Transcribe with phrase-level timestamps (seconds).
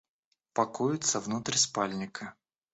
[0.53, 2.33] Пакуются внутрь спальника.